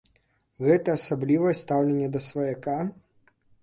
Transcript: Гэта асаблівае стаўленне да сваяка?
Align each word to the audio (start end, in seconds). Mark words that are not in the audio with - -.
Гэта 0.67 0.95
асаблівае 0.99 1.53
стаўленне 1.61 2.11
да 2.19 2.25
сваяка? 2.33 2.79